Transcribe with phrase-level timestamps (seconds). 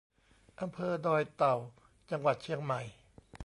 [0.61, 1.55] อำเภอดอยเต่า
[2.09, 2.81] จังหวัดเชียงใหม่